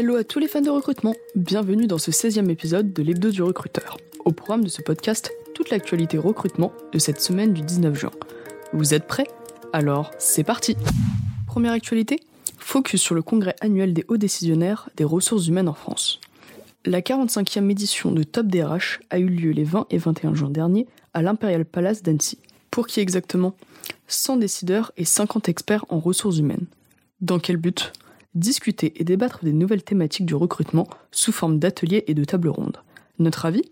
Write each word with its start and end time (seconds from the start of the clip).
Hello 0.00 0.14
à 0.14 0.22
tous 0.22 0.38
les 0.38 0.46
fans 0.46 0.60
de 0.60 0.70
recrutement, 0.70 1.16
bienvenue 1.34 1.88
dans 1.88 1.98
ce 1.98 2.12
16e 2.12 2.48
épisode 2.50 2.92
de 2.92 3.02
l'hebdo 3.02 3.32
du 3.32 3.42
recruteur. 3.42 3.96
Au 4.24 4.30
programme 4.30 4.62
de 4.62 4.68
ce 4.68 4.80
podcast, 4.80 5.32
toute 5.54 5.70
l'actualité 5.70 6.18
recrutement 6.18 6.72
de 6.92 7.00
cette 7.00 7.20
semaine 7.20 7.52
du 7.52 7.62
19 7.62 7.98
juin. 7.98 8.12
Vous 8.72 8.94
êtes 8.94 9.08
prêts? 9.08 9.26
Alors, 9.72 10.12
c'est 10.20 10.44
parti 10.44 10.76
Première 11.48 11.72
actualité, 11.72 12.20
focus 12.58 13.02
sur 13.02 13.16
le 13.16 13.22
congrès 13.22 13.56
annuel 13.60 13.92
des 13.92 14.04
hauts 14.06 14.18
décisionnaires 14.18 14.88
des 14.96 15.02
ressources 15.02 15.48
humaines 15.48 15.68
en 15.68 15.74
France. 15.74 16.20
La 16.84 17.00
45e 17.00 17.68
édition 17.68 18.12
de 18.12 18.22
Top 18.22 18.46
DRH 18.46 19.00
a 19.10 19.18
eu 19.18 19.26
lieu 19.26 19.50
les 19.50 19.64
20 19.64 19.88
et 19.90 19.98
21 19.98 20.32
juin 20.36 20.50
dernier 20.50 20.86
à 21.12 21.22
l'Imperial 21.22 21.64
Palace 21.64 22.04
d'Annecy. 22.04 22.38
Pour 22.70 22.86
qui 22.86 23.00
exactement? 23.00 23.56
100 24.06 24.36
décideurs 24.36 24.92
et 24.96 25.04
50 25.04 25.48
experts 25.48 25.86
en 25.88 25.98
ressources 25.98 26.38
humaines. 26.38 26.66
Dans 27.20 27.40
quel 27.40 27.56
but? 27.56 27.92
Discuter 28.38 28.92
et 29.00 29.02
débattre 29.02 29.40
des 29.42 29.52
nouvelles 29.52 29.82
thématiques 29.82 30.24
du 30.24 30.36
recrutement 30.36 30.86
sous 31.10 31.32
forme 31.32 31.58
d'ateliers 31.58 32.04
et 32.06 32.14
de 32.14 32.22
tables 32.22 32.50
rondes. 32.50 32.76
Notre 33.18 33.46
avis? 33.46 33.64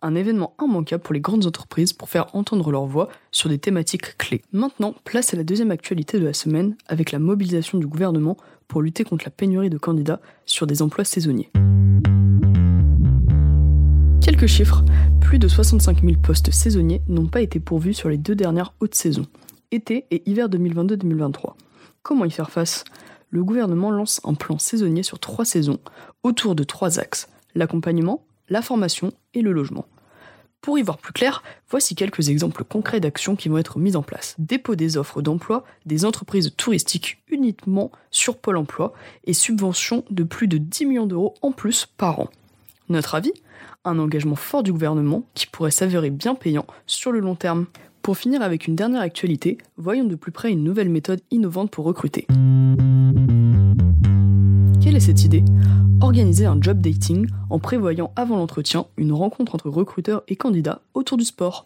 Un 0.00 0.14
événement 0.14 0.54
immanquable 0.62 1.02
pour 1.02 1.12
les 1.12 1.20
grandes 1.20 1.44
entreprises 1.44 1.92
pour 1.92 2.08
faire 2.08 2.34
entendre 2.34 2.70
leur 2.70 2.86
voix 2.86 3.10
sur 3.32 3.50
des 3.50 3.58
thématiques 3.58 4.16
clés. 4.16 4.40
Maintenant, 4.50 4.94
place 5.04 5.34
à 5.34 5.36
la 5.36 5.44
deuxième 5.44 5.70
actualité 5.70 6.18
de 6.18 6.24
la 6.24 6.32
semaine 6.32 6.74
avec 6.86 7.12
la 7.12 7.18
mobilisation 7.18 7.76
du 7.76 7.86
gouvernement 7.86 8.38
pour 8.66 8.80
lutter 8.80 9.04
contre 9.04 9.26
la 9.26 9.30
pénurie 9.30 9.68
de 9.68 9.76
candidats 9.76 10.22
sur 10.46 10.66
des 10.66 10.80
emplois 10.80 11.04
saisonniers. 11.04 11.50
Quelques 14.22 14.46
chiffres, 14.46 14.82
plus 15.20 15.38
de 15.38 15.48
65 15.48 16.00
000 16.00 16.14
postes 16.22 16.50
saisonniers 16.50 17.02
n'ont 17.08 17.26
pas 17.26 17.42
été 17.42 17.60
pourvus 17.60 17.92
sur 17.92 18.08
les 18.08 18.16
deux 18.16 18.34
dernières 18.34 18.72
hautes 18.80 18.94
saisons, 18.94 19.26
été 19.70 20.06
et 20.10 20.22
hiver 20.24 20.48
2022-2023. 20.48 21.56
Comment 22.02 22.24
y 22.24 22.30
faire 22.30 22.50
face? 22.50 22.84
Le 23.34 23.42
gouvernement 23.42 23.90
lance 23.90 24.20
un 24.22 24.34
plan 24.34 24.60
saisonnier 24.60 25.02
sur 25.02 25.18
trois 25.18 25.44
saisons, 25.44 25.80
autour 26.22 26.54
de 26.54 26.62
trois 26.62 27.00
axes, 27.00 27.28
l'accompagnement, 27.56 28.24
la 28.48 28.62
formation 28.62 29.12
et 29.34 29.42
le 29.42 29.50
logement. 29.50 29.86
Pour 30.60 30.78
y 30.78 30.82
voir 30.82 30.98
plus 30.98 31.12
clair, 31.12 31.42
voici 31.68 31.96
quelques 31.96 32.28
exemples 32.28 32.62
concrets 32.62 33.00
d'actions 33.00 33.34
qui 33.34 33.48
vont 33.48 33.58
être 33.58 33.80
mises 33.80 33.96
en 33.96 34.04
place. 34.04 34.36
Dépôt 34.38 34.76
des 34.76 34.96
offres 34.96 35.20
d'emploi 35.20 35.64
des 35.84 36.04
entreprises 36.04 36.54
touristiques 36.56 37.24
uniquement 37.26 37.90
sur 38.12 38.38
Pôle 38.38 38.56
emploi 38.56 38.92
et 39.24 39.32
subventions 39.32 40.04
de 40.10 40.22
plus 40.22 40.46
de 40.46 40.58
10 40.58 40.86
millions 40.86 41.06
d'euros 41.06 41.34
en 41.42 41.50
plus 41.50 41.86
par 41.86 42.20
an. 42.20 42.28
Notre 42.88 43.16
avis? 43.16 43.32
Un 43.84 43.98
engagement 43.98 44.36
fort 44.36 44.62
du 44.62 44.70
gouvernement 44.70 45.24
qui 45.34 45.48
pourrait 45.48 45.72
s'avérer 45.72 46.10
bien 46.10 46.36
payant 46.36 46.66
sur 46.86 47.10
le 47.10 47.18
long 47.18 47.34
terme. 47.34 47.66
Pour 48.00 48.16
finir 48.16 48.42
avec 48.42 48.68
une 48.68 48.76
dernière 48.76 49.00
actualité, 49.00 49.58
voyons 49.76 50.04
de 50.04 50.14
plus 50.14 50.30
près 50.30 50.52
une 50.52 50.62
nouvelle 50.62 50.88
méthode 50.88 51.20
innovante 51.32 51.72
pour 51.72 51.84
recruter. 51.84 52.28
Idée 55.22 55.44
Organiser 56.00 56.46
un 56.46 56.58
job 56.60 56.80
dating 56.80 57.28
en 57.48 57.58
prévoyant 57.58 58.12
avant 58.16 58.36
l'entretien 58.36 58.86
une 58.96 59.12
rencontre 59.12 59.54
entre 59.54 59.70
recruteurs 59.70 60.22
et 60.28 60.36
candidats 60.36 60.82
autour 60.94 61.16
du 61.16 61.24
sport. 61.24 61.64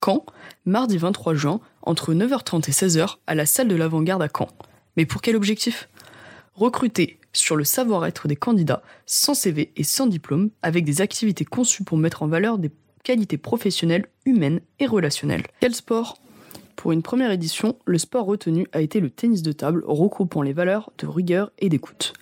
Quand 0.00 0.24
Mardi 0.64 0.96
23 0.96 1.34
juin, 1.34 1.60
entre 1.82 2.14
9h30 2.14 2.68
et 2.68 2.72
16h, 2.72 3.16
à 3.26 3.34
la 3.34 3.44
salle 3.44 3.68
de 3.68 3.74
l'avant-garde 3.74 4.22
à 4.22 4.28
Caen. 4.28 4.48
Mais 4.96 5.04
pour 5.04 5.20
quel 5.20 5.36
objectif? 5.36 5.88
Recruter 6.54 7.18
sur 7.32 7.56
le 7.56 7.64
savoir-être 7.64 8.28
des 8.28 8.36
candidats, 8.36 8.82
sans 9.04 9.34
CV 9.34 9.72
et 9.76 9.84
sans 9.84 10.06
diplôme, 10.06 10.50
avec 10.62 10.84
des 10.84 11.00
activités 11.00 11.44
conçues 11.44 11.84
pour 11.84 11.98
mettre 11.98 12.22
en 12.22 12.28
valeur 12.28 12.58
des 12.58 12.70
qualités 13.04 13.38
professionnelles, 13.38 14.06
humaines 14.24 14.60
et 14.78 14.86
relationnelles. 14.86 15.44
Quel 15.60 15.74
sport? 15.74 16.18
Pour 16.76 16.92
une 16.92 17.02
première 17.02 17.30
édition, 17.30 17.76
le 17.84 17.98
sport 17.98 18.26
retenu 18.26 18.66
a 18.72 18.80
été 18.80 19.00
le 19.00 19.10
tennis 19.10 19.42
de 19.42 19.52
table, 19.52 19.82
regroupant 19.86 20.42
les 20.42 20.52
valeurs 20.52 20.92
de 20.98 21.06
rigueur 21.06 21.50
et 21.58 21.68
d'écoute. 21.68 22.14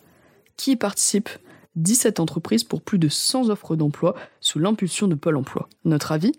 Qui 0.56 0.72
y 0.72 0.76
participe 0.76 1.28
17 1.76 2.20
entreprises 2.20 2.64
pour 2.64 2.82
plus 2.82 2.98
de 2.98 3.08
100 3.08 3.50
offres 3.50 3.76
d'emploi 3.76 4.14
sous 4.40 4.58
l'impulsion 4.58 5.08
de 5.08 5.14
Pôle 5.14 5.36
Emploi. 5.36 5.68
Notre 5.84 6.12
avis 6.12 6.32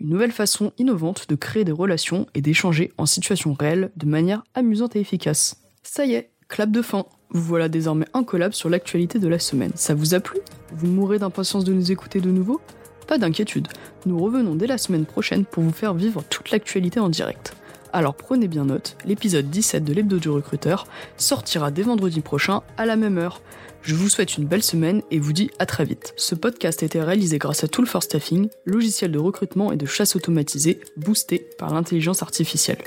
Une 0.00 0.08
nouvelle 0.08 0.32
façon 0.32 0.72
innovante 0.78 1.28
de 1.28 1.36
créer 1.36 1.64
des 1.64 1.72
relations 1.72 2.26
et 2.34 2.40
d'échanger 2.40 2.92
en 2.98 3.06
situation 3.06 3.52
réelle 3.52 3.92
de 3.96 4.06
manière 4.06 4.42
amusante 4.54 4.96
et 4.96 5.00
efficace. 5.00 5.58
Ça 5.84 6.06
y 6.06 6.14
est, 6.14 6.30
clap 6.48 6.70
de 6.70 6.82
fin. 6.82 7.06
Vous 7.30 7.42
voilà 7.42 7.68
désormais 7.68 8.06
incollable 8.14 8.54
sur 8.54 8.68
l'actualité 8.68 9.20
de 9.20 9.28
la 9.28 9.38
semaine. 9.38 9.72
Ça 9.76 9.94
vous 9.94 10.14
a 10.14 10.20
plu? 10.20 10.40
Vous 10.72 10.88
mourrez 10.88 11.18
d'impatience 11.18 11.64
de 11.64 11.72
nous 11.72 11.92
écouter 11.92 12.20
de 12.20 12.30
nouveau? 12.30 12.60
Pas 13.06 13.18
d'inquiétude, 13.18 13.68
nous 14.06 14.18
revenons 14.18 14.54
dès 14.54 14.66
la 14.66 14.78
semaine 14.78 15.06
prochaine 15.06 15.44
pour 15.44 15.62
vous 15.62 15.72
faire 15.72 15.94
vivre 15.94 16.22
toute 16.28 16.50
l'actualité 16.50 17.00
en 17.00 17.08
direct. 17.08 17.56
Alors 17.92 18.14
prenez 18.14 18.46
bien 18.46 18.64
note, 18.64 18.96
l'épisode 19.04 19.50
17 19.50 19.84
de 19.84 19.92
l'hebdo 19.92 20.18
du 20.18 20.28
recruteur 20.28 20.86
sortira 21.16 21.70
dès 21.70 21.82
vendredi 21.82 22.20
prochain 22.20 22.62
à 22.76 22.86
la 22.86 22.96
même 22.96 23.18
heure. 23.18 23.40
Je 23.82 23.94
vous 23.94 24.08
souhaite 24.08 24.36
une 24.36 24.44
belle 24.44 24.62
semaine 24.62 25.02
et 25.10 25.18
vous 25.18 25.32
dis 25.32 25.50
à 25.58 25.66
très 25.66 25.84
vite. 25.84 26.12
Ce 26.16 26.34
podcast 26.34 26.82
a 26.82 26.86
été 26.86 27.02
réalisé 27.02 27.38
grâce 27.38 27.64
à 27.64 27.68
Tool 27.68 27.86
for 27.86 28.02
Staffing, 28.02 28.48
logiciel 28.64 29.10
de 29.10 29.18
recrutement 29.18 29.72
et 29.72 29.76
de 29.76 29.86
chasse 29.86 30.16
automatisé 30.16 30.80
boosté 30.96 31.48
par 31.58 31.72
l'intelligence 31.72 32.22
artificielle. 32.22 32.78